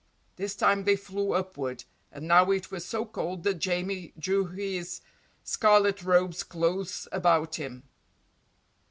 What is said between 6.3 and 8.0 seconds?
close about him.